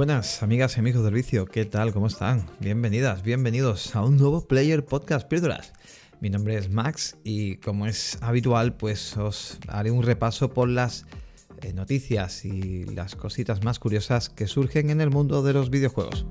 [0.00, 1.92] Buenas amigas y amigos del vicio, ¿qué tal?
[1.92, 2.46] ¿Cómo están?
[2.58, 5.74] Bienvenidas, bienvenidos a un nuevo Player Podcast Píldoras.
[6.22, 11.04] Mi nombre es Max y como es habitual, pues os haré un repaso por las
[11.60, 16.24] eh, noticias y las cositas más curiosas que surgen en el mundo de los videojuegos.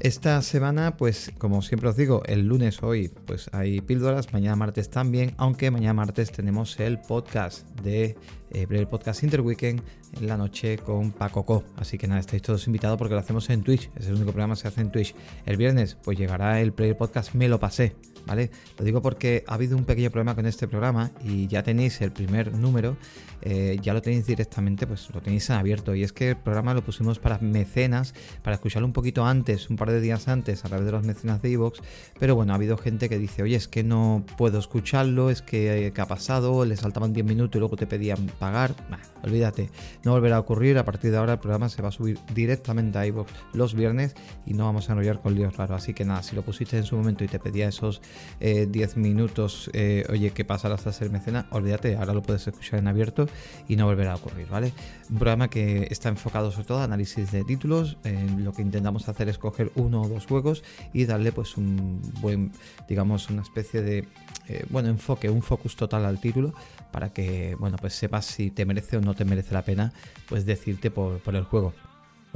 [0.00, 4.90] Esta semana, pues como siempre os digo, el lunes hoy pues hay píldoras, mañana martes
[4.90, 8.16] también, aunque mañana martes tenemos el podcast de
[8.50, 11.64] eh, el podcast Interweekend en la noche con Paco Co.
[11.76, 14.54] Así que nada, estáis todos invitados porque lo hacemos en Twitch, es el único programa
[14.54, 15.14] que se hace en Twitch.
[15.44, 18.50] El viernes pues llegará el Player Podcast Me lo pasé, ¿vale?
[18.78, 22.12] Lo digo porque ha habido un pequeño problema con este programa y ya tenéis el
[22.12, 22.96] primer número,
[23.42, 25.94] eh, ya lo tenéis directamente, pues lo tenéis en abierto.
[25.94, 29.76] Y es que el programa lo pusimos para mecenas, para escucharlo un poquito antes, un
[29.76, 31.80] par de días antes, a través de los mecenas de Evox.
[32.18, 35.92] Pero bueno, ha habido gente que dice, oye, es que no puedo escucharlo, es que
[35.94, 36.64] ¿qué ha pasado?
[36.64, 38.74] Le saltaban 10 minutos y luego te pedían pagar.
[39.22, 39.70] olvídate,
[40.06, 40.78] no volverá a ocurrir.
[40.78, 44.14] A partir de ahora el programa se va a subir directamente a iVoox los viernes
[44.46, 45.82] y no vamos a enrollar con líos raros.
[45.82, 48.00] Así que nada, si lo pusiste en su momento y te pedía esos
[48.38, 51.48] 10 eh, minutos, eh, oye, ¿qué pasa hasta ser mecena?
[51.50, 53.26] Olvídate, ahora lo puedes escuchar en abierto
[53.66, 54.72] y no volverá a ocurrir, ¿vale?
[55.10, 57.98] Un programa que está enfocado sobre todo a análisis de títulos.
[58.38, 62.52] lo que intentamos hacer es coger uno o dos juegos y darle pues un buen,
[62.88, 64.06] digamos, una especie de,
[64.48, 66.54] eh, bueno, enfoque, un focus total al título
[66.92, 69.92] para que, bueno, pues sepas si te merece o no te merece la pena,
[70.28, 71.72] pues decirte por, por el juego.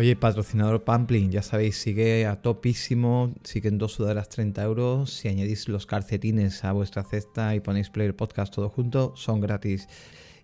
[0.00, 5.12] Oye, patrocinador Pamplin, ya sabéis, sigue a topísimo, siguen dos sudaderas 30 euros.
[5.12, 9.88] Si añadís los calcetines a vuestra cesta y ponéis Player Podcast todo junto, son gratis.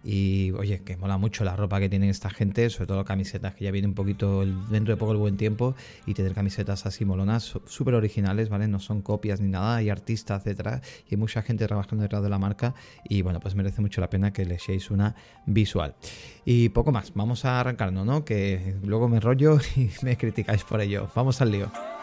[0.09, 3.65] Y oye, que mola mucho la ropa que tienen esta gente, sobre todo camisetas, que
[3.65, 5.75] ya viene un poquito dentro de poco el buen tiempo,
[6.07, 8.69] y tener camisetas así molonas, súper originales, ¿vale?
[8.69, 10.81] No son copias ni nada, hay artistas detrás
[11.11, 12.77] y hay mucha gente trabajando detrás de la marca,
[13.09, 15.97] y bueno, pues merece mucho la pena que le echéis una visual.
[16.45, 18.25] Y poco más, vamos a arrancarnos, ¿no?
[18.25, 21.09] Que luego me rollo y me criticáis por ello.
[21.17, 21.96] Vamos al lío.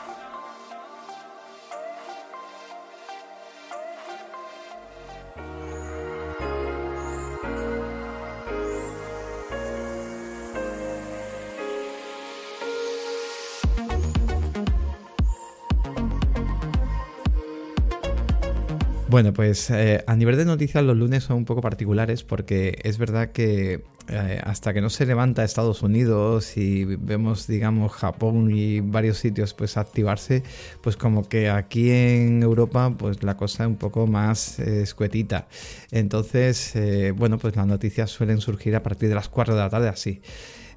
[19.14, 22.98] Bueno, pues eh, a nivel de noticias los lunes son un poco particulares porque es
[22.98, 28.80] verdad que eh, hasta que no se levanta Estados Unidos y vemos, digamos, Japón y
[28.80, 30.42] varios sitios pues activarse,
[30.82, 35.48] pues como que aquí en Europa pues la cosa es un poco más eh, escuetita.
[35.92, 36.74] Entonces,
[37.16, 40.24] bueno, pues las noticias suelen surgir a partir de las 4 de la tarde así.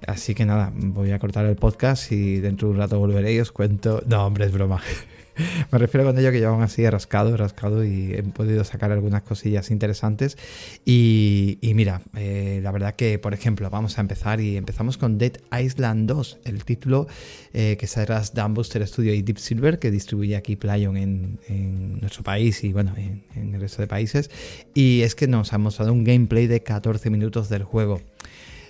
[0.06, 3.40] Así que nada, voy a cortar el podcast y dentro de un rato volveré y
[3.40, 4.02] os cuento...
[4.06, 4.82] No, hombre, es broma.
[5.70, 9.70] Me refiero con ello que llevan así rascado, rascado y he podido sacar algunas cosillas
[9.70, 10.36] interesantes.
[10.84, 15.32] Y, mira, eh, la verdad que, por ejemplo, vamos a empezar y empezamos con Dead
[15.58, 17.06] Island 2, el título
[17.52, 22.00] eh, que saldrá de Booster Studio y Deep Silver, que distribuye aquí Playon en, en
[22.00, 24.30] nuestro país y bueno, en, en el resto de países.
[24.74, 28.00] Y es que nos ha mostrado un gameplay de 14 minutos del juego.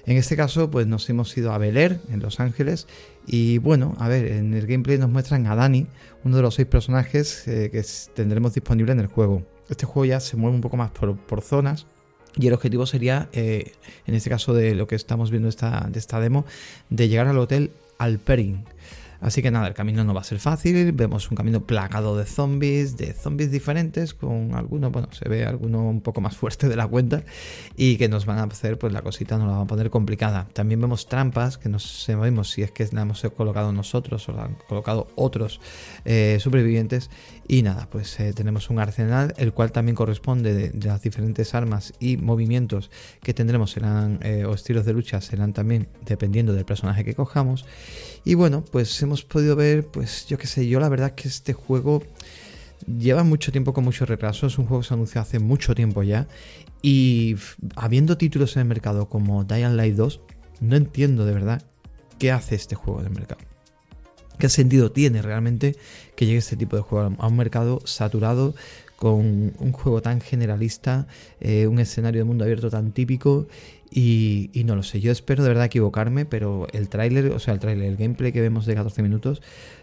[0.06, 2.86] En este caso, pues nos hemos ido a Bel Air, en Los Ángeles,
[3.26, 5.88] y bueno, a ver, en el gameplay nos muestran a Dani,
[6.22, 7.84] uno de los seis personajes eh, que
[8.14, 9.42] tendremos disponible en el juego.
[9.68, 11.86] Este juego ya se mueve un poco más por, zonas,
[12.36, 13.72] y el objetivo sería, eh,
[14.06, 16.46] en este caso de lo que estamos viendo de esta demo,
[16.88, 18.64] de llegar al hotel Alperin.
[19.20, 22.24] Así que nada, el camino no va a ser fácil, vemos un camino plagado de
[22.24, 26.76] zombies, de zombies diferentes, con algunos, bueno, se ve alguno un poco más fuerte de
[26.76, 27.24] la cuenta
[27.76, 30.48] y que nos van a hacer, pues la cosita nos la van a poner complicada.
[30.52, 34.44] También vemos trampas que no sabemos si es que la hemos colocado nosotros o la
[34.44, 35.60] han colocado otros
[36.04, 37.10] eh, supervivientes
[37.48, 41.92] y nada, pues eh, tenemos un arsenal, el cual también corresponde de, las diferentes armas
[42.00, 42.90] y movimientos
[43.22, 47.64] que tendremos serán, eh, o estilos de lucha serán también dependiendo del personaje que cojamos.
[48.24, 51.52] Y bueno, pues hemos podido ver, pues yo qué sé, yo la verdad que este
[51.52, 52.02] juego
[52.86, 56.02] lleva mucho tiempo con mucho retraso, es un juego que se anunció hace mucho tiempo
[56.02, 56.28] ya.
[56.82, 57.36] Y
[57.74, 60.20] habiendo títulos en el mercado como Dying Light 2,
[60.60, 61.62] no entiendo de verdad
[62.18, 63.40] qué hace este juego en mercado.
[64.38, 65.76] ¿Qué sentido tiene realmente
[66.14, 68.54] que llegue este tipo de juego a un mercado saturado
[68.96, 71.06] con un juego tan generalista,
[71.40, 73.46] eh, un escenario de mundo abierto tan típico
[73.90, 77.60] y, no lo sé, yo espero de verdad equivocarme, pero el tráiler, o sea, el
[77.60, 79.42] tráiler, el gameplay que vemos de 14 minutos,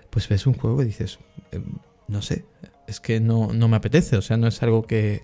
[0.09, 1.19] pues ves un juego y dices,
[1.51, 1.63] em,
[2.07, 2.45] no sé,
[2.87, 5.21] es que no, no, me apetece, o sea, no es algo que,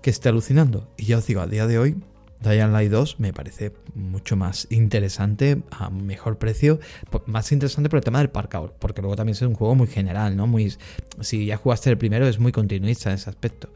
[0.00, 0.88] que esté alucinando.
[0.96, 1.96] Y ya os digo, a día de hoy
[2.40, 6.80] Dying Light 2 me parece mucho más interesante, a mejor precio,
[7.26, 10.36] más interesante por el tema del parkour, porque luego también es un juego muy general,
[10.36, 10.46] ¿no?
[10.46, 10.74] Muy,
[11.20, 13.70] si ya jugaste el primero es muy continuista en ese aspecto.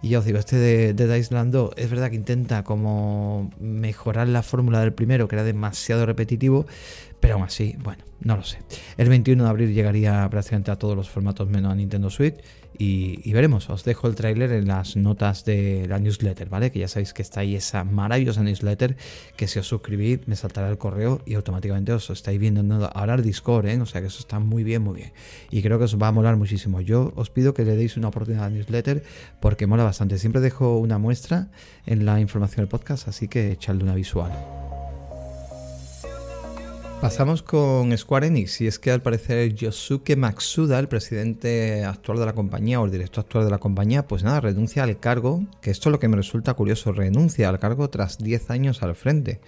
[0.00, 3.50] Y ya os digo, este de, de Dice Land 2 es verdad que intenta como
[3.58, 6.66] mejorar la fórmula del primero, que era demasiado repetitivo,
[7.20, 8.58] pero aún así, bueno, no lo sé.
[8.96, 12.36] El 21 de abril llegaría prácticamente a todos los formatos menos a Nintendo Switch
[12.78, 13.70] y, veremos.
[13.70, 16.70] Os dejo el tráiler en las notas de la newsletter, ¿vale?
[16.70, 18.96] Que ya sabéis que está ahí esa maravillosa newsletter
[19.36, 23.22] que si os suscribís me saltará el correo y automáticamente os estáis viendo ahora el
[23.22, 23.80] Discord, ¿eh?
[23.80, 25.12] O sea que eso está muy bien, muy bien.
[25.50, 26.80] Y creo que os va a molar muchísimo.
[26.80, 29.02] Yo os pido que le deis una oportunidad a la newsletter
[29.40, 30.18] porque mola bastante.
[30.18, 31.48] Siempre dejo una muestra
[31.86, 34.73] en la información del podcast, así que echadle una visual.
[37.04, 42.24] Pasamos con Square Enix y es que al parecer Yosuke Matsuda, el presidente actual de
[42.24, 45.70] la compañía o el director actual de la compañía, pues nada, renuncia al cargo, que
[45.70, 49.42] esto es lo que me resulta curioso, renuncia al cargo tras 10 años al frente.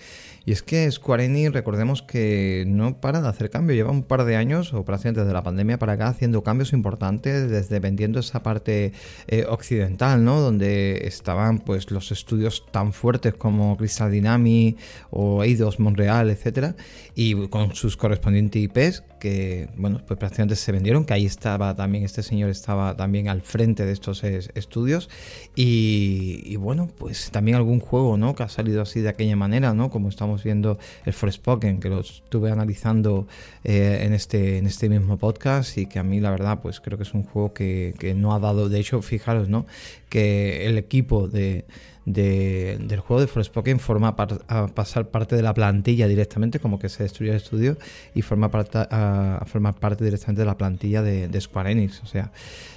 [0.47, 4.37] Y es que Square recordemos que no para de hacer cambios, lleva un par de
[4.37, 8.93] años, o prácticamente desde la pandemia para acá, haciendo cambios importantes, desde vendiendo esa parte
[9.27, 10.41] eh, occidental, ¿no?
[10.41, 16.77] Donde estaban pues los estudios tan fuertes como Crystal Dynamics o Eidos Montreal, etcétera,
[17.17, 22.05] y con sus correspondientes IPs que, bueno, pues prácticamente se vendieron, que ahí estaba también,
[22.05, 25.11] este señor estaba también al frente de estos estudios,
[25.57, 28.37] y, bueno, pues también algún juego, ¿no?
[28.37, 29.91] Que ha salido así de aquella manera, ¿no?
[29.91, 33.27] Como estamos viendo el Forspoken, que lo estuve analizando
[33.65, 36.97] eh, en, este, en este mismo podcast y que a mí la verdad pues creo
[36.97, 39.67] que es un juego que, no ha dado, de hecho fijaros, ¿no?
[40.09, 41.65] Que el equipo de,
[42.07, 44.15] del juego de Forspoken forma
[44.49, 47.77] a pasar parte de la plantilla directamente, como que se destruyó el estudio
[48.15, 52.01] y forma parte, a, formar parte directamente de la plantilla de, Square Enix.
[52.05, 52.31] O sea,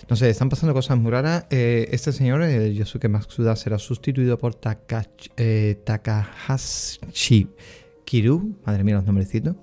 [0.10, 1.46] no sé, están pasando cosas muy raras.
[1.52, 4.60] Eh, este señor, el Yosuke Matsuda, será sustituido por
[5.38, 7.48] eh, Takahashi
[8.04, 9.56] Kiru, madre mía los nombrecitos,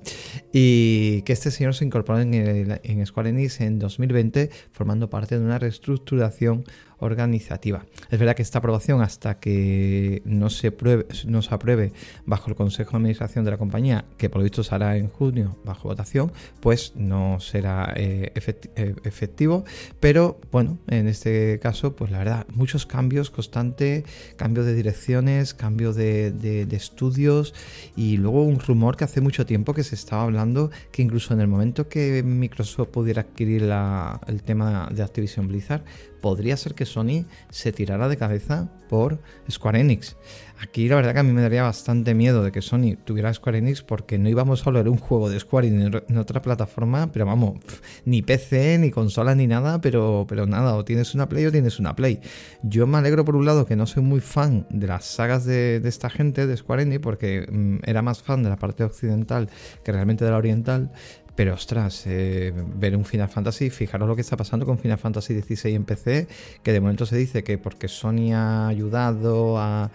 [0.52, 5.44] y que este señor se incorporó en, en Square Enix en 2020 formando parte de
[5.44, 6.64] una reestructuración
[6.98, 7.84] organizativa.
[8.10, 11.92] Es verdad que esta aprobación, hasta que no se, apruebe
[12.24, 15.56] bajo el Consejo de Administración de la compañía, que por lo visto se en junio
[15.64, 19.64] bajo votación, pues no será eh, eh, efectivo.
[20.00, 24.04] Pero bueno, en este caso, pues la verdad, muchos cambios constantes,
[24.36, 27.54] cambio de direcciones, cambio de, estudios
[27.96, 31.40] y luego un rumor que hace mucho tiempo que se estaba hablando que incluso en
[31.40, 35.84] el momento que Microsoft pudiera adquirir el tema de Activision Blizzard,
[36.20, 39.18] podría ser que Sony se tirara de cabeza por
[39.50, 40.16] Square Enix.
[40.58, 43.58] Aquí la verdad que a mí me daría bastante miedo de que Sony tuviera Square
[43.58, 47.26] Enix porque no íbamos a hablar un juego de Square Enix en otra plataforma, pero
[47.26, 47.58] vamos,
[48.06, 51.78] ni PC, ni consola, ni nada, pero, pero nada, o tienes una Play o tienes
[51.78, 52.20] una Play.
[52.62, 55.82] Yo me alegro por un lado que no soy muy fan de las sagas de,
[55.84, 59.50] esta gente de Square Enix porque mm, era más fan de la parte occidental
[59.84, 60.90] que realmente de la oriental,
[61.36, 65.38] pero ostras, eh, ver un Final Fantasy, fijaros lo que está pasando con Final Fantasy
[65.38, 66.28] XVI en PC,
[66.62, 69.90] que de momento se dice que porque Sony ha ayudado a,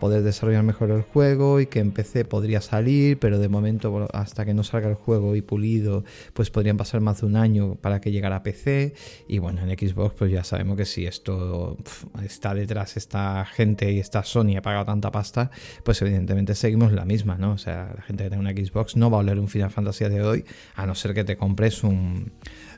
[0.00, 4.44] poder desarrollar mejor el juego y que en PC podría salir, pero de momento hasta
[4.44, 8.00] que no salga el juego y pulido, pues podrían pasar más de un año para
[8.00, 8.94] que llegara a PC.
[9.28, 11.76] Y bueno, en Xbox pues ya sabemos que si esto
[12.24, 15.50] está detrás esta gente y esta Sony ha pagado tanta pasta,
[15.82, 17.52] pues evidentemente seguimos la misma, ¿no?
[17.52, 20.04] O sea, la gente que tiene una Xbox no va a oler un Final Fantasy
[20.04, 20.44] de hoy
[20.76, 22.32] a no ser que te compres un,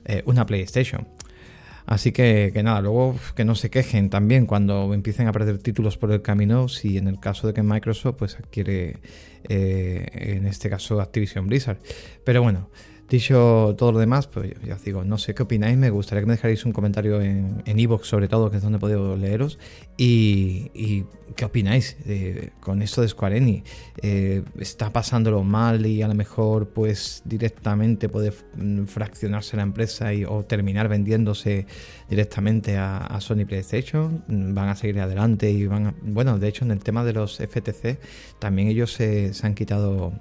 [0.04, 1.06] eh, una PlayStation.
[1.86, 5.96] Así que, que, nada, luego que no se quejen también cuando empiecen a perder títulos
[5.96, 8.98] por el camino, si en el caso de que Microsoft pues adquiere,
[9.48, 11.78] eh, en este caso, Activision Blizzard.
[12.24, 12.70] Pero bueno,
[13.08, 16.26] Dicho todo lo demás, pues ya os digo, no sé qué opináis, me gustaría que
[16.26, 19.58] me dejarais un comentario en Evox sobre todo, que es donde he leeros,
[19.96, 21.04] y,
[21.36, 21.96] qué opináis
[22.60, 23.70] con esto de Square Enix.
[24.02, 28.32] Eh, ¿Está pasándolo mal y a lo mejor pues directamente puede
[28.86, 31.66] fraccionarse la empresa y, o terminar vendiéndose
[32.08, 34.24] directamente a, Sony PlayStation?
[34.28, 35.94] ¿Van a seguir adelante y van a...
[36.02, 37.98] Bueno, de hecho en el tema de los FTC
[38.38, 40.12] también ellos se, se han quitado...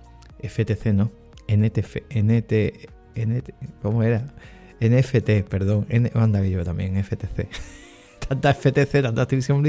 [0.43, 1.24] FTC, ¿no?
[1.47, 4.33] NTF, NT, NT, ¿cómo era?
[4.81, 7.47] NFT, perdón, N, anda yo también, FTC.
[8.27, 9.63] tanta FTC, tanta Activision.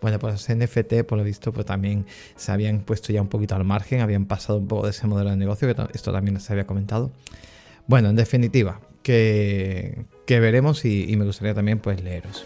[0.00, 3.64] Bueno, pues NFT, por lo visto, pues también se habían puesto ya un poquito al
[3.64, 6.66] margen, habían pasado un poco de ese modelo de negocio, que esto también se había
[6.66, 7.10] comentado.
[7.86, 12.44] Bueno, en definitiva, que, veremos y, me gustaría también pues leeros.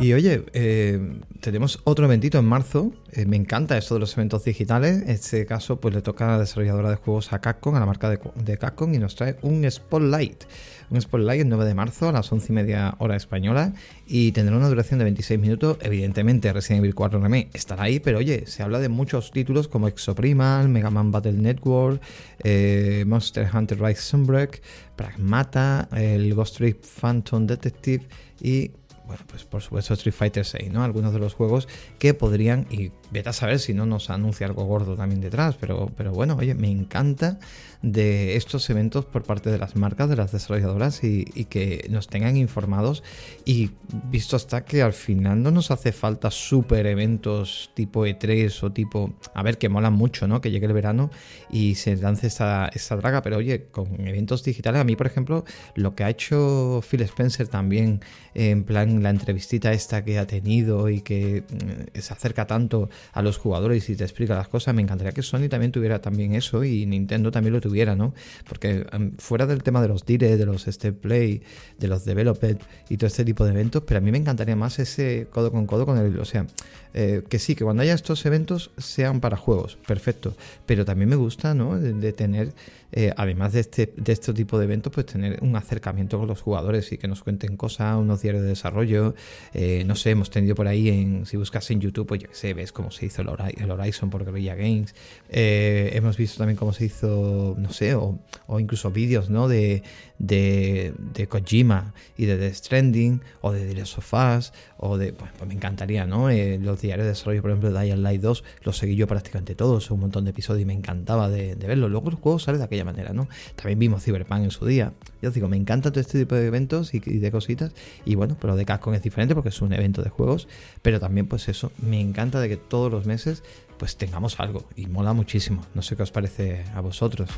[0.00, 1.00] Y oye, eh,
[1.46, 2.92] tenemos otro eventito en marzo.
[3.12, 5.02] Eh, me encanta esto de los eventos digitales.
[5.02, 7.86] En este caso, pues le toca a la desarrolladora de juegos a Capcom, a la
[7.86, 10.44] marca de, de Capcom, y nos trae un Spotlight
[10.90, 13.72] un Spotlight el 9 de marzo a las 11 y media hora española
[14.06, 15.78] y tendrá una duración de 26 minutos.
[15.82, 19.88] Evidentemente, Resident Evil 4 Remake estará ahí, pero oye, se habla de muchos títulos como
[19.88, 22.00] Exoprimal, Mega Man Battle Network,
[22.42, 24.62] eh, Monster Hunter Rise Sunbreak,
[24.96, 28.06] Pragmata, el Ghost Trick Phantom Detective
[28.40, 28.70] y
[29.06, 30.82] bueno, pues por supuesto Street Fighter 6, ¿no?
[30.82, 34.64] Algunos de los juegos que podrían, y vete a saber si no nos anuncia algo
[34.64, 37.38] gordo también detrás, pero, pero bueno, oye, me encanta
[37.82, 42.36] de estos eventos por parte de las marcas, de las desarrolladoras y, que nos tengan
[42.36, 43.02] informados
[43.44, 43.70] y
[44.10, 49.14] visto hasta que al final no nos hace falta super eventos tipo E3 o tipo,
[49.34, 50.40] a ver, que molan mucho, ¿no?
[50.40, 51.10] Que llegue el verano
[51.50, 55.44] y se lance esta, esta draga, pero oye, con eventos digitales, a mí por ejemplo,
[55.74, 58.00] lo que ha hecho Phil Spencer también,
[58.34, 63.22] en plan la entrevistita esta que ha tenido y que mm, se acerca tanto a
[63.22, 66.64] los jugadores y te explica las cosas, me encantaría que Sony también tuviera también eso
[66.64, 68.14] y Nintendo también lo tuviera, ¿no?
[68.48, 68.86] Porque
[69.18, 71.42] fuera del tema de los dire, de los step play,
[71.78, 74.78] de los developed y todo este tipo de eventos, pero a mí me encantaría más
[74.78, 76.46] ese codo con codo con el, o sea,
[76.94, 81.16] eh, que sí, que cuando haya estos eventos sean para juegos, perfecto, pero también me
[81.16, 81.78] gusta, ¿no?
[81.78, 82.52] de tener
[82.92, 86.40] eh, además de este, de este tipo de eventos, pues tener un acercamiento con los
[86.40, 89.14] jugadores y que nos cuenten cosas, unos diarios de desarrollo.
[89.54, 92.34] Eh, no sé, hemos tenido por ahí, en, si buscas en YouTube, pues ya que
[92.34, 94.94] sé, ves cómo se hizo el, Horizon por Guerrilla Games.
[95.28, 98.18] Eh, hemos visto también cómo se hizo, no sé, o,
[98.58, 99.48] incluso vídeos, ¿no?
[99.48, 99.82] De,
[100.18, 105.48] de, de, Kojima y de The Stranding, o de The Sofás, o de, pues, pues,
[105.48, 106.28] me encantaría, ¿no?
[106.30, 109.90] los diarios de desarrollo, por ejemplo, de Dying Light 2, los seguí yo prácticamente todos,
[109.90, 111.88] un montón de episodios y me encantaba de, verlo.
[111.88, 113.28] Luego el juego sale de aquella manera, ¿no?
[113.54, 114.92] También vimos Cyberpunk en su día.
[115.22, 117.72] Yo digo, me encanta todo este tipo de eventos y, de cositas.
[118.04, 120.48] Y bueno, pero de Capcom es diferente porque es un evento de juegos.
[120.82, 123.42] Pero también, pues eso, me encanta de que todos los meses
[123.78, 124.64] pues tengamos algo.
[124.76, 125.64] Y mola muchísimo.
[125.74, 127.30] No sé qué os parece a vosotros.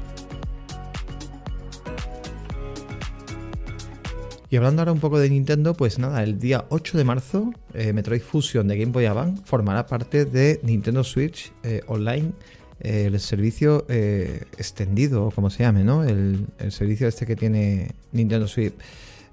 [4.50, 7.92] Y hablando ahora un poco de Nintendo, pues nada, el día 8 de marzo, eh,
[7.92, 12.32] Metroid Fusion de Game Boy Advance formará parte de Nintendo Switch eh, Online
[12.80, 16.04] el servicio eh, extendido, como se llame, ¿no?
[16.04, 18.74] El, servicio este que tiene Nintendo Switch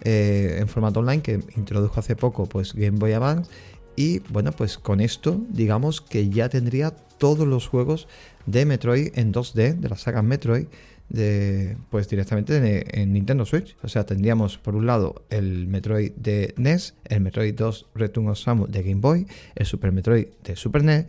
[0.02, 3.50] eh, en formato online que introdujo hace poco, pues Game Boy Advance.
[3.96, 8.08] Y bueno, pues con esto, digamos que ya tendría todos los juegos
[8.46, 10.68] de Metroid en 2D, de la saga Metroid,
[11.90, 13.78] pues directamente en, Nintendo Switch.
[13.84, 18.40] O sea, tendríamos por un lado el Metroid de NES, el Metroid 2 Return of
[18.40, 21.06] Samus de Game Boy, el Super Metroid de Super NES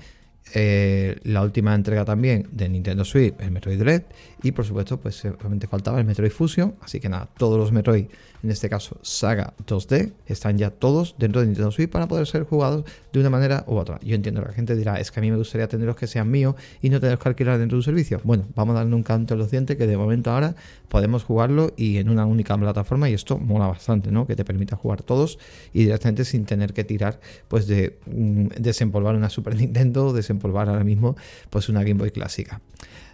[0.55, 4.03] eh, la última entrega también de Nintendo Switch, el Metroid Dread,
[4.43, 8.07] y por supuesto, pues solamente faltaba el Metroid Fusion, así que nada, todos los Metroid,
[8.43, 12.45] en este caso Saga 2D, están ya todos dentro de Nintendo Switch para poder ser
[12.45, 13.99] jugados de una manera u otra.
[14.03, 16.31] Yo entiendo que la gente dirá, es que a mí me gustaría tenerlos que sean
[16.31, 18.21] míos y no tener que alquilar dentro de un servicio.
[18.23, 20.55] Bueno, vamos a darle un canto a los dientes que de momento ahora
[20.89, 24.27] podemos jugarlo y en una única plataforma y esto mola bastante, ¿no?
[24.27, 25.39] Que te permita jugar todos
[25.73, 30.85] y directamente sin tener que tirar, pues de mm, desempolvar una Super Nintendo, desempolvar ahora
[30.85, 31.17] mismo,
[31.51, 32.61] pues una Game Boy clásica.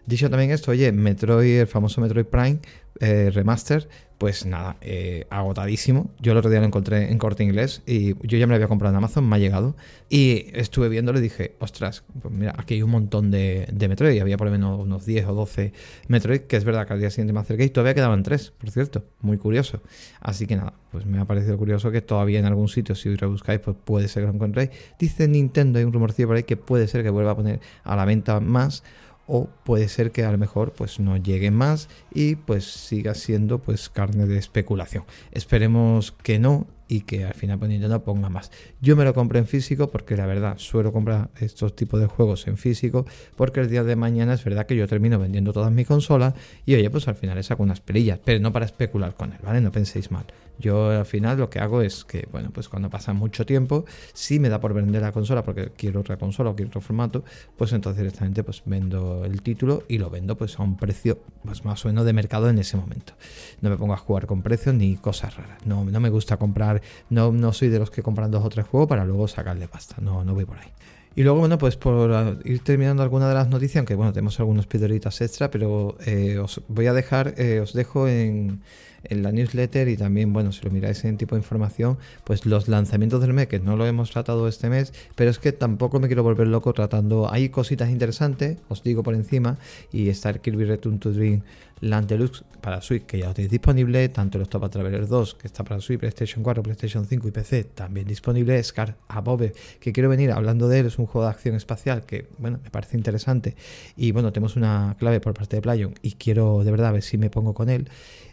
[0.05, 2.59] Dicho también esto, oye, Metroid, el famoso Metroid Prime
[3.01, 3.89] eh, Remaster,
[4.23, 6.13] pues nada, eh, agotadísimo.
[6.21, 8.69] Yo el otro día lo encontré en corte inglés y yo ya me lo había
[8.69, 9.75] comprado en Amazon, me ha llegado.
[10.09, 14.15] Y estuve viéndolo y dije, ostras, pues mira, aquí hay un montón de, de Metroid.
[14.15, 15.73] Y había por lo menos unos 10 o 12
[16.07, 18.71] Metroid, que es verdad que al día siguiente me acerqué y todavía quedaban 3, por
[18.71, 19.05] cierto.
[19.23, 19.83] Muy curioso.
[20.21, 23.29] Así que nada, pues me ha parecido curioso que todavía en algún sitio, si lo
[23.29, 24.71] buscáis, pues puede ser que lo encontréis.
[25.01, 27.97] Dice Nintendo, hay un rumorcillo por ahí que puede ser que vuelva a poner a
[27.97, 28.85] la venta más
[29.27, 33.59] o puede ser que a lo mejor pues no llegue más y pues siga siendo
[33.59, 35.05] pues carne de especulación.
[35.31, 38.51] Esperemos que no y que al final pues Nintendo ponga más.
[38.81, 42.47] Yo me lo compré en físico porque la verdad suelo comprar estos tipos de juegos
[42.47, 45.87] en físico porque el día de mañana es verdad que yo termino vendiendo todas mis
[45.87, 46.35] consolas
[46.67, 49.39] y oye pues al final le saco unas perillas, pero no para especular con él,
[49.43, 49.61] ¿vale?
[49.61, 50.27] No penséis mal.
[50.59, 54.39] Yo al final lo que hago es que, bueno, pues cuando pasa mucho tiempo, si
[54.39, 57.25] me da por vender la consola porque quiero otra consola o quiero otro formato,
[57.57, 61.65] pues entonces directamente pues vendo el título y lo vendo pues a un precio pues
[61.65, 63.15] más o menos de mercado en ese momento.
[63.61, 65.67] No me pongo a jugar con precios ni cosas raras.
[65.67, 68.67] No, no me gusta comprar no, no soy de los que compran dos o tres
[68.67, 69.97] juegos para luego sacarle pasta.
[70.01, 70.69] No, no voy por ahí.
[71.15, 74.41] Y luego, bueno, pues por uh, ir terminando alguna de las noticias, aunque bueno, tenemos
[74.41, 78.63] algunos pidoritas extra, pero eh, os voy a dejar, eh, os dejo en,
[79.05, 82.67] en la newsletter y también, bueno, si lo miráis en tipo de información, pues los
[82.67, 86.07] lanzamientos del mes, que no lo hemos tratado este mes, pero es que tampoco me
[86.07, 89.59] quiero volver loco tratando, hay cositas interesantes, os digo por encima,
[89.93, 91.43] y está el Kirby Return to Dream
[91.83, 95.49] Land Deluxe para Switch, que ya lo tenéis disponible, tanto el Octopath Traveler 2, que
[95.49, 100.09] está para Switch, PlayStation 4, PlayStation 5 y PC, también disponible, Scar Above, que quiero
[100.09, 103.57] venir hablando de él, es un juego de acción espacial que, bueno, me parece interesante,
[103.97, 107.19] y bueno, tenemos una clave por parte de Playon, y quiero de verdad ver si
[107.19, 107.89] me pongo con él,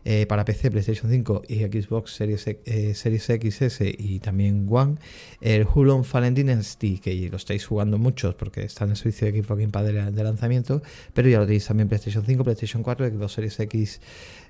[0.06, 4.96] eh, para PC, PlayStation 5 y Xbox Series, eh, Series XS y también One.
[5.42, 9.42] El Hulon Fallen Dynasty, que lo estáis jugando muchos porque está en el servicio de
[9.42, 10.82] Xbox Game Pass de, lanzamiento,
[11.14, 14.02] pero ya lo tenéis también PlayStation 5, PlayStation 4, Xbox Series X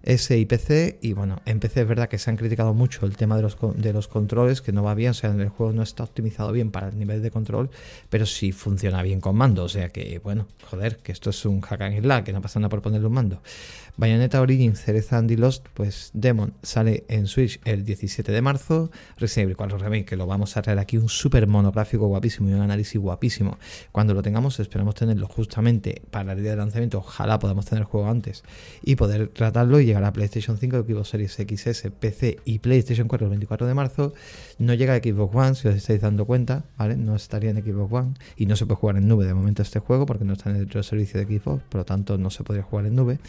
[0.03, 0.99] S y PC.
[1.01, 3.57] Y bueno, en PC es verdad que se han criticado mucho el tema de los,
[3.75, 6.71] de los controles, que no va bien, o sea, el juego no está optimizado bien
[6.71, 7.69] para el nivel de control,
[8.09, 9.63] pero sí funciona bien con mando.
[9.63, 12.59] O sea que, bueno, joder, que esto es un hack and slash, que no pasa
[12.59, 13.41] nada por ponerle un mando.
[13.97, 18.91] Bayonetta Origins Cereza and Lost, pues Demon sale en Switch el 17 de marzo.
[19.17, 22.53] Resident Evil 4 Remake, que lo vamos a traer aquí un super monográfico guapísimo y
[22.53, 23.57] un análisis guapísimo.
[23.91, 26.99] Cuando lo tengamos, esperamos tenerlo justamente para el día de lanzamiento.
[26.99, 28.43] Ojalá podamos tener el juego antes
[28.81, 33.25] y poder tratarlo y llegar a PlayStation 5, Xbox Series XS, PC y PlayStation 4
[33.25, 34.13] el 24 de marzo.
[34.57, 36.95] No llega a Xbox One, si os estáis dando cuenta, ¿vale?
[36.95, 39.79] No estaría en Xbox One y no se puede jugar en nube de momento este
[39.79, 42.63] juego porque no está en el servicio de Xbox, por lo tanto no se podría
[42.63, 43.19] jugar en nube.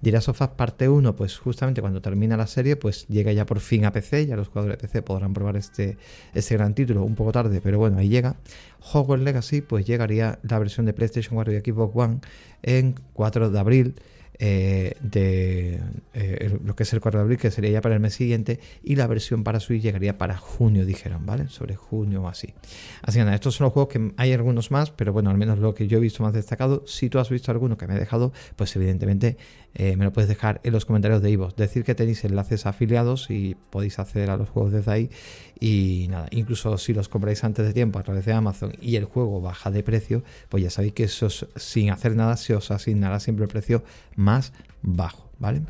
[0.00, 3.84] Dirá Sofas parte 1, pues justamente cuando termina la serie, pues llega ya por fin
[3.84, 5.96] a PC, ya los jugadores de PC podrán probar este,
[6.34, 8.36] este gran título un poco tarde, pero bueno, ahí llega.
[8.92, 12.20] Hogwarts Legacy, pues llegaría la versión de PlayStation 4 y Xbox One
[12.62, 13.94] en 4 de abril.
[14.38, 15.80] Eh, de
[16.12, 18.58] eh, lo que es el 4 de abril, que sería ya para el mes siguiente,
[18.82, 21.48] y la versión para Switch llegaría para junio, dijeron, ¿vale?
[21.48, 22.54] Sobre junio o así.
[23.02, 25.58] Así que nada, estos son los juegos que hay algunos más, pero bueno, al menos
[25.58, 26.82] lo que yo he visto más destacado.
[26.86, 29.36] Si tú has visto alguno que me he dejado, pues evidentemente
[29.74, 31.48] eh, me lo puedes dejar en los comentarios de Ivo.
[31.56, 35.10] Decir que tenéis enlaces afiliados y podéis acceder a los juegos desde ahí.
[35.60, 39.04] Y nada, incluso si los compráis antes de tiempo a través de Amazon y el
[39.04, 43.20] juego baja de precio, pues ya sabéis que eso sin hacer nada se os asignará
[43.20, 43.84] siempre el precio
[44.16, 44.23] más
[44.82, 45.62] bajo, ¿vale?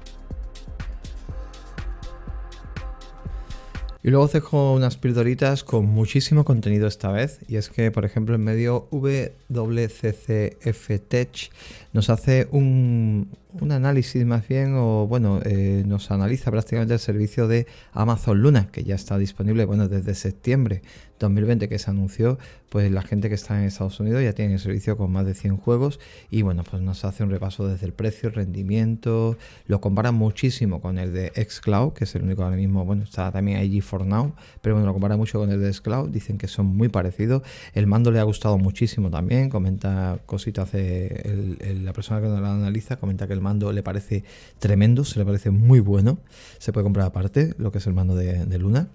[4.04, 7.40] Y luego os dejo unas pildoritas con muchísimo contenido esta vez.
[7.48, 11.50] Y es que, por ejemplo, en medio WCCF Tech
[11.94, 17.48] nos hace un, un análisis más bien, o bueno, eh, nos analiza prácticamente el servicio
[17.48, 20.82] de Amazon Luna, que ya está disponible, bueno, desde septiembre
[21.24, 24.60] 2020 que se anunció, pues la gente que está en Estados Unidos ya tiene el
[24.60, 27.92] servicio con más de 100 juegos y bueno, pues nos hace un repaso desde el
[27.92, 32.84] precio, rendimiento, lo compara muchísimo con el de Xcloud, que es el único ahora mismo,
[32.84, 36.10] bueno, está también IG for Now, pero bueno, lo compara mucho con el de Xcloud,
[36.10, 37.42] dicen que son muy parecidos,
[37.74, 42.46] el mando le ha gustado muchísimo también, comenta cositas de la persona que nos lo
[42.46, 44.24] analiza, comenta que el mando le parece
[44.58, 46.18] tremendo, se le parece muy bueno.
[46.58, 48.88] Se puede comprar aparte lo que es el mando de, Luna.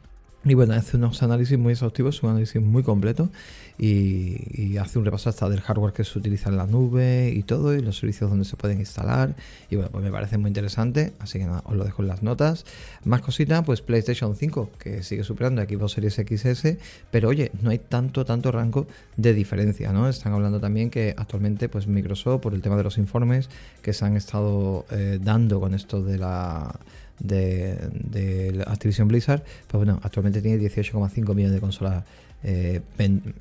[0.50, 3.30] Y bueno, hace unos análisis muy exhaustivos, un análisis muy completo
[3.78, 7.76] y, hace un repaso hasta del hardware que se utiliza en la nube y todo,
[7.76, 9.36] y los servicios donde se pueden instalar.
[9.70, 12.24] Y bueno, pues me parece muy interesante, así que nada, os lo dejo en las
[12.24, 12.66] notas.
[13.04, 16.78] Más cosita, pues PlayStation 5, que sigue superando a Xbox Series XS,
[17.12, 20.10] pero oye, no hay tanto, tanto rango de diferencia, ¿no?
[20.10, 23.50] Están hablando también que actualmente, pues Microsoft, por el tema de los informes
[23.84, 26.74] que se han estado eh, dando con esto de la
[27.20, 32.04] de, Activision Blizzard, pues bueno, actualmente tiene 18,5 millones de consolas
[32.44, 32.82] eh,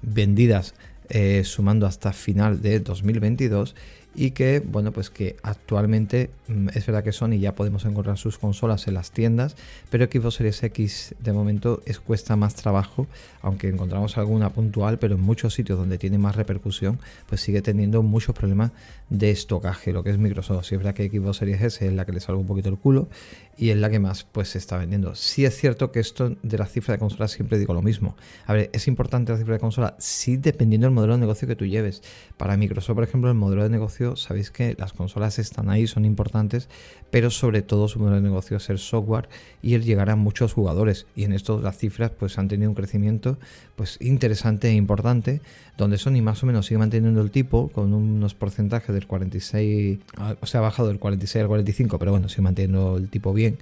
[0.02, 0.74] vendidas
[1.10, 3.74] eh, sumando hasta final de 2022
[4.18, 8.36] y que bueno pues que actualmente mm, es verdad que Sony ya podemos encontrar sus
[8.36, 9.54] consolas en las tiendas
[9.90, 13.06] pero Xbox Series X de momento es cuesta más trabajo
[13.42, 18.02] aunque encontramos alguna puntual pero en muchos sitios donde tiene más repercusión pues sigue teniendo
[18.02, 18.72] muchos problemas
[19.10, 20.66] de estocaje lo que es Microsoft.
[20.66, 22.76] Si es verdad que Xbox Series S es la que le salga un poquito el
[22.76, 23.08] culo
[23.56, 25.14] y es la que más pues se está vendiendo.
[25.14, 28.16] Sí es cierto que esto de la cifra de consolas siempre digo lo mismo.
[28.46, 31.56] A ver es importante la cifra de consola sí dependiendo del modelo de negocio que
[31.56, 32.02] tú lleves.
[32.36, 36.04] Para Microsoft por ejemplo el modelo de negocio sabéis que las consolas están ahí, son
[36.04, 36.68] importantes,
[37.10, 39.28] pero sobre todo su modelo de negocio es el software
[39.62, 41.06] y el llegar a muchos jugadores.
[41.16, 43.38] Y en esto las cifras pues han tenido un crecimiento
[43.76, 45.40] pues interesante e importante,
[45.76, 49.98] donde Sony más o menos sigue manteniendo el tipo con unos porcentajes del 46,
[50.40, 53.58] o sea, ha bajado del 46 al 45, pero bueno, sigue manteniendo el tipo bien.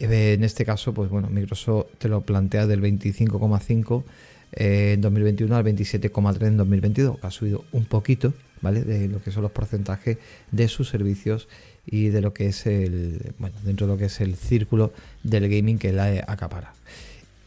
[0.00, 4.04] Eh, en este caso, pues bueno, Microsoft te lo plantea del 25,5
[4.52, 9.42] eh, en 2021 al 27,3 en 2022, ha subido un poquito, De lo que son
[9.42, 10.18] los porcentajes
[10.50, 11.48] de sus servicios
[11.86, 14.92] y de lo que es el, bueno, dentro de lo que es el círculo
[15.22, 16.74] del gaming que la acapara.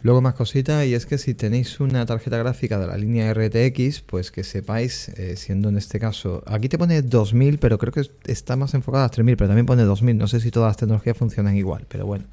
[0.04, 4.02] Luego más cositas, y es que si tenéis una tarjeta gráfica de la línea RTX,
[4.02, 8.10] pues que sepáis, eh, siendo en este caso, aquí te pone 2000, pero creo que
[8.26, 11.16] está más enfocada a 3000, pero también pone 2000, no sé si todas las tecnologías
[11.16, 12.26] funcionan igual, pero bueno.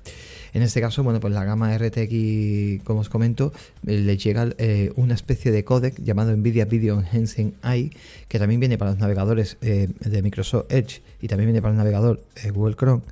[0.53, 3.53] En este caso, bueno, pues la gama RTX, como os comento,
[3.87, 7.93] eh, le llega eh, una especie de codec llamado Nvidia Video Enhancing AI,
[8.29, 12.21] que también viene para los navegadores de Microsoft Edge y también viene para el navegador
[12.53, 13.03] Google Chrome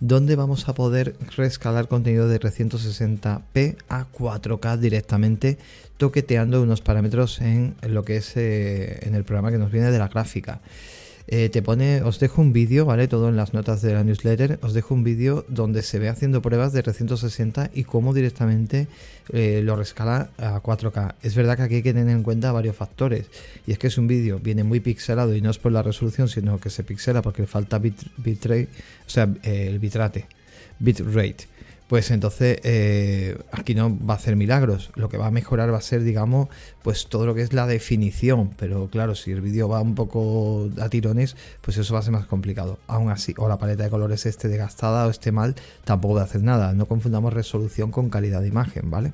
[0.00, 5.56] donde vamos a poder rescalar contenido de 360p a 4K directamente,
[5.96, 10.08] toqueteando unos parámetros en lo que es en el programa que nos viene de la
[10.08, 10.60] gráfica.
[11.26, 13.08] Eh, te pone, os dejo un vídeo, ¿vale?
[13.08, 16.42] Todo en las notas de la newsletter, os dejo un vídeo donde se ve haciendo
[16.42, 18.88] pruebas de 360 y cómo directamente
[19.32, 21.14] eh, lo rescala a 4K.
[21.22, 23.26] Es verdad que aquí hay que tener en cuenta varios factores,
[23.66, 26.28] y es que es un vídeo, viene muy pixelado y no es por la resolución,
[26.28, 28.68] sino que se pixela porque falta bitrate,
[29.06, 30.26] o sea, eh, el bitrate,
[30.78, 31.53] bitrate
[31.94, 34.90] pues entonces eh, aquí no va a hacer milagros.
[34.96, 36.48] Lo que va a mejorar va a ser, digamos,
[36.82, 38.50] pues todo lo que es la definición.
[38.58, 42.10] Pero claro, si el vídeo va un poco a tirones, pues eso va a ser
[42.10, 42.80] más complicado.
[42.88, 45.54] Aún así, o la paleta de colores esté desgastada o esté mal,
[45.84, 46.72] tampoco va a hacer nada.
[46.72, 49.12] No confundamos resolución con calidad de imagen, ¿vale?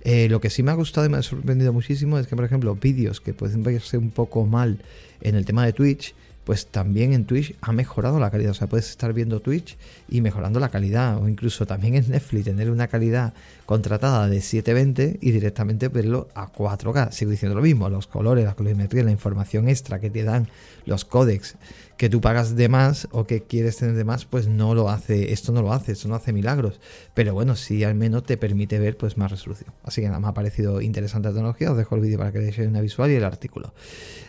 [0.00, 2.46] Eh, lo que sí me ha gustado y me ha sorprendido muchísimo es que, por
[2.46, 4.78] ejemplo, vídeos que pueden verse un poco mal
[5.20, 6.14] en el tema de Twitch,
[6.46, 8.52] pues también en Twitch ha mejorado la calidad.
[8.52, 9.76] O sea, puedes estar viendo Twitch
[10.08, 11.20] y mejorando la calidad.
[11.20, 13.34] O incluso también en Netflix tener una calidad
[13.66, 17.10] contratada de 720 y directamente verlo a 4K.
[17.10, 20.46] Sigo diciendo lo mismo, los colores, la colorimetría, la información extra que te dan
[20.84, 21.56] los códex
[21.96, 25.32] que tú pagas de más o que quieres tener de más, pues no lo hace,
[25.32, 26.80] esto no lo hace, esto no hace milagros.
[27.14, 29.72] Pero bueno, sí al menos te permite ver pues más resolución.
[29.82, 32.38] Así que nada, me ha parecido interesante la tecnología, os dejo el vídeo para que
[32.38, 33.72] veáis una visual y el artículo.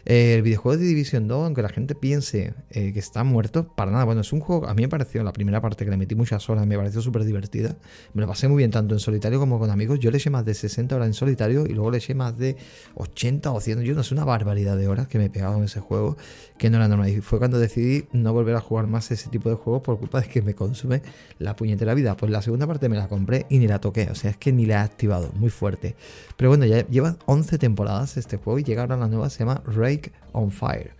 [0.05, 3.91] Eh, el videojuego de Division 2, aunque la gente piense eh, que está muerto, para
[3.91, 6.15] nada, bueno, es un juego, a mí me pareció la primera parte que le metí
[6.15, 7.75] muchas horas, me pareció súper divertida,
[8.13, 10.45] me lo pasé muy bien tanto en solitario como con amigos, yo le eché más
[10.45, 12.55] de 60 horas en solitario y luego le eché más de
[12.95, 15.81] 80 o 100, yo no sé, una barbaridad de horas que me pegaba en ese
[15.81, 16.15] juego,
[16.57, 17.09] que no era normal.
[17.09, 20.21] Y fue cuando decidí no volver a jugar más ese tipo de juegos por culpa
[20.21, 21.01] de que me consume
[21.39, 22.17] la puñetera vida.
[22.17, 24.51] Pues la segunda parte me la compré y ni la toqué, o sea, es que
[24.51, 25.95] ni la he activado, muy fuerte.
[26.35, 29.61] Pero bueno, ya lleva 11 temporadas este juego y llega ahora la nueva, se llama
[29.65, 30.91] Rake on Fire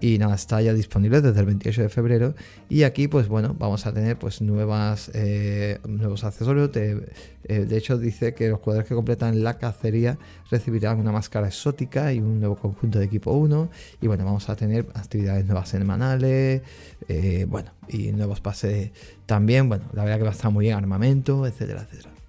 [0.00, 2.34] y nada, está ya disponible desde el 28 de febrero.
[2.68, 7.00] Y aquí pues bueno, vamos a tener pues nuevas, eh, nuevos accesorios, eh,
[7.44, 10.18] de, hecho dice que los jugadores que completan la cacería
[10.50, 14.56] recibirán una máscara exótica y un nuevo conjunto de equipo 1 y bueno, vamos a
[14.56, 16.62] tener actividades nuevas semanales,
[17.08, 18.90] eh, bueno, y nuevos pases
[19.26, 22.19] también, bueno, la verdad que va a estar muy bien, armamento, etcétera, etcétera.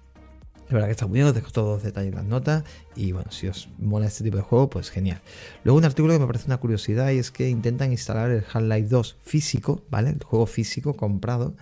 [0.72, 2.64] La verdad que está muy bien, os dejo todos los detalles en las notas.
[2.96, 5.20] Y bueno, si os mola este tipo de juego, pues genial.
[5.64, 8.88] Luego un artículo que me parece una curiosidad y es que intentan instalar el Half-Life
[8.88, 10.10] 2 físico, ¿vale?
[10.10, 11.54] El juego físico comprado,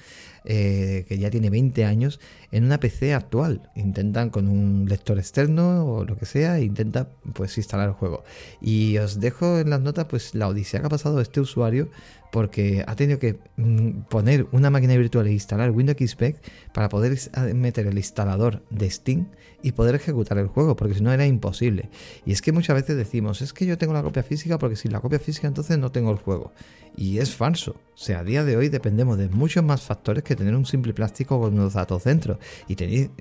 [0.44, 2.20] eh, que ya tiene 20 años,
[2.53, 3.68] en una PC actual.
[3.75, 8.23] Intentan con un lector externo o lo que sea, intenta pues instalar el juego.
[8.61, 11.88] Y os dejo en las notas pues la odisea que ha pasado este usuario
[12.32, 16.36] porque ha tenido que mm, poner una máquina virtual e instalar Windows XP
[16.72, 17.18] para poder
[17.54, 19.26] meter el instalador de Steam
[19.62, 21.90] y poder ejecutar el juego, porque si no era imposible.
[22.24, 24.92] Y es que muchas veces decimos, es que yo tengo la copia física porque sin
[24.92, 26.52] la copia física entonces no tengo el juego.
[26.96, 27.76] Y es falso.
[27.94, 30.94] O sea, a día de hoy dependemos de muchos más factores que tener un simple
[30.94, 32.38] plástico con unos datos dentro.
[32.66, 32.76] Y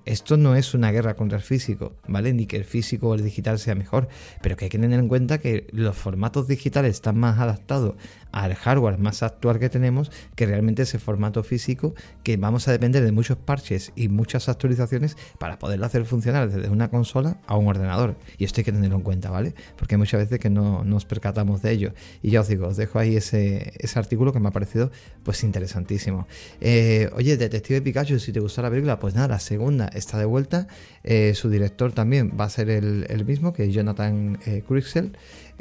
[0.05, 2.33] esto no es una guerra contra el físico, ¿vale?
[2.33, 4.07] Ni que el físico o el digital sea mejor,
[4.41, 7.95] pero que hay que tener en cuenta que los formatos digitales están más adaptados
[8.31, 13.03] al hardware más actual que tenemos que realmente ese formato físico que vamos a depender
[13.03, 17.67] de muchos parches y muchas actualizaciones para poderlo hacer funcionar desde una consola a un
[17.67, 18.15] ordenador.
[18.38, 19.53] Y esto hay que tenerlo en cuenta, ¿vale?
[19.77, 21.93] Porque muchas veces que no nos percatamos de ello.
[22.21, 24.91] Y ya os digo, os dejo ahí ese, artículo que me ha parecido
[25.23, 26.27] pues interesantísimo.
[26.62, 30.25] Eh, oye, Detective Pikachu, si te gustó la película, pues nada, la segunda está de
[30.25, 30.67] vuelta.
[31.03, 34.63] Eh, su director también va a ser el, mismo, que es Jonathan eh,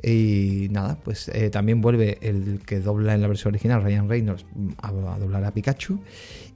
[0.02, 4.46] y nada, pues eh, también vuelve el que dobla en la versión original, Ryan Reynolds,
[4.78, 6.00] a, doblar a Pikachu.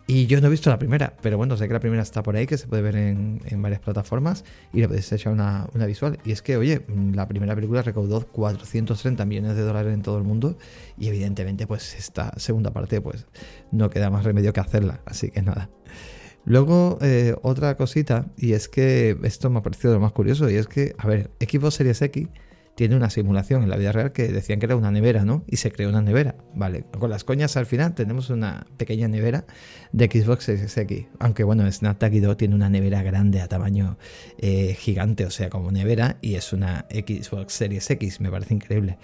[0.06, 2.34] Y yo no he visto la primera, pero bueno, sé que la primera está por
[2.34, 6.18] ahí, que se puede ver en, varias plataformas y le podéis echar una, visual.
[6.24, 10.24] Y es que, oye, la primera película recaudó 430 millones de dólares en todo el
[10.24, 10.58] mundo
[10.98, 13.26] y evidentemente pues esta segunda parte pues
[13.70, 15.00] no queda más remedio que hacerla.
[15.06, 15.70] Así que nada.
[16.44, 20.56] Luego, eh, otra cosita, y es que esto me ha parecido lo más curioso, y
[20.56, 22.26] es que, a ver, Equipo Series X
[22.74, 25.44] tiene una simulación en la vida real que decían que era una nevera, ¿no?
[25.46, 26.84] Y se creó una nevera, ¿vale?
[26.98, 29.44] Con las coñas al final tenemos una pequeña nevera
[29.92, 31.06] de Xbox Series X.
[31.18, 33.98] Aunque bueno, Snapdragon 2 tiene una nevera grande a tamaño
[34.38, 38.98] eh, gigante, o sea, como nevera, y es una Xbox Series X, me parece increíble.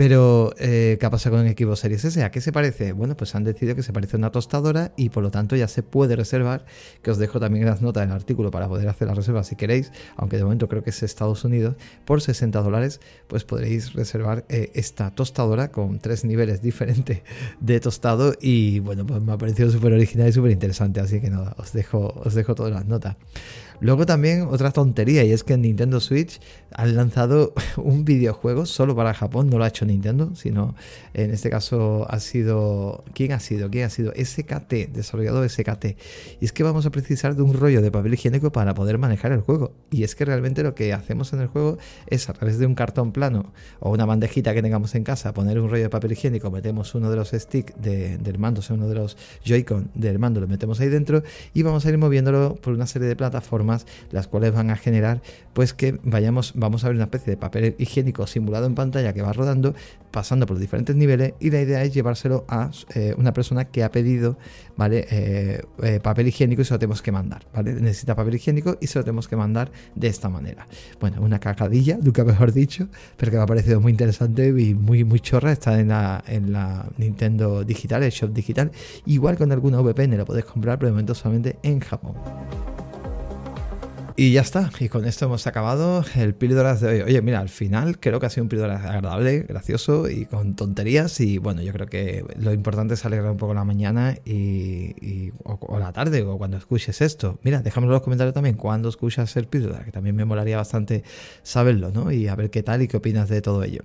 [0.00, 2.24] Pero, eh, ¿qué pasa con el equipo Series S?
[2.24, 2.92] ¿A qué se parece?
[2.92, 5.68] Bueno, pues han decidido que se parece a una tostadora y por lo tanto ya
[5.68, 6.64] se puede reservar,
[7.02, 9.92] que os dejo también las notas del artículo para poder hacer la reserva si queréis,
[10.16, 14.70] aunque de momento creo que es Estados Unidos, por 60 dólares, pues podréis reservar eh,
[14.72, 17.20] esta tostadora con tres niveles diferentes
[17.60, 21.28] de tostado y bueno, pues me ha parecido súper original y súper interesante, así que
[21.28, 23.16] nada, os dejo, os dejo todas las notas.
[23.80, 26.40] Luego también otra tontería y es que en Nintendo Switch
[26.74, 30.74] han lanzado un videojuego solo para Japón, no lo ha hecho Nintendo, sino
[31.14, 33.04] en este caso ha sido...
[33.14, 33.70] ¿Quién ha sido?
[33.70, 34.12] ¿Quién ha sido?
[34.12, 35.86] SKT, desarrollado SKT.
[36.40, 39.32] Y es que vamos a precisar de un rollo de papel higiénico para poder manejar
[39.32, 39.72] el juego.
[39.90, 42.74] Y es que realmente lo que hacemos en el juego es a través de un
[42.74, 46.50] cartón plano o una bandejita que tengamos en casa, poner un rollo de papel higiénico,
[46.50, 50.40] metemos uno de los sticks del mando, o sea, uno de los Joy-Con del mando,
[50.40, 51.22] lo metemos ahí dentro
[51.54, 53.69] y vamos a ir moviéndolo por una serie de plataformas
[54.10, 57.74] las cuales van a generar pues que vayamos, vamos a ver una especie de papel
[57.78, 59.74] higiénico simulado en pantalla que va rodando,
[60.10, 63.90] pasando por diferentes niveles y la idea es llevárselo a eh, una persona que ha
[63.90, 64.38] pedido
[64.80, 65.06] ¿vale?
[65.10, 67.74] Eh, eh, papel higiénico y se lo tenemos que mandar, ¿vale?
[67.74, 70.66] Necesita papel higiénico y se lo tenemos que mandar de esta manera.
[70.98, 75.04] Bueno, una cacadilla, nunca mejor dicho, pero que me ha parecido muy interesante y muy,
[75.04, 75.52] muy chorra.
[75.52, 78.70] Está en la, en la Nintendo Digital, el Shop Digital.
[79.04, 82.14] Igual con alguna VPN lo podéis comprar, pero de momento solamente en Japón.
[84.20, 87.00] Y ya está, y con esto hemos acabado el píldoras de hoy.
[87.00, 91.22] Oye, mira, al final creo que ha sido un píldoras agradable, gracioso y con tonterías.
[91.22, 95.78] Y bueno, yo creo que lo importante es alegrar un poco la mañana y, o,
[95.78, 97.38] la tarde o cuando escuches esto.
[97.44, 101.02] Mira, déjamelo en los comentarios también cuando escuchas el píldora, que también me molaría bastante
[101.42, 102.12] saberlo, ¿no?
[102.12, 103.84] Y a ver qué tal y qué opinas de todo ello.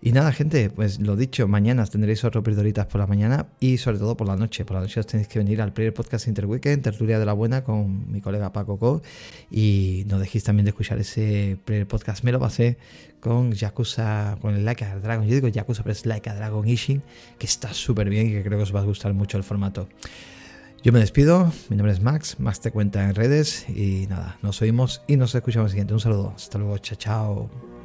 [0.00, 3.98] Y nada, gente, pues lo dicho, mañana tendréis otro píldoritas por la mañana y sobre
[3.98, 4.64] todo por la noche.
[4.64, 7.64] Por la noche os tenéis que venir al Player Podcast Interweekend, Tertulia de la Buena
[7.64, 9.02] con mi colega Paco Co.
[9.50, 11.56] Y y no dejéis también de escuchar ese
[11.88, 12.24] podcast.
[12.24, 12.76] Me lo pasé
[13.20, 15.26] con Yakuza, con el Like a Dragon.
[15.26, 17.02] Yo digo Yakuza, pero es Like a Dragon Ishin,
[17.38, 19.88] que está súper bien y que creo que os va a gustar mucho el formato.
[20.82, 24.60] Yo me despido, mi nombre es Max, Max te cuenta en redes y nada, nos
[24.62, 25.94] oímos y nos escuchamos siguiente.
[25.94, 27.81] Un saludo, hasta luego, chao, chao.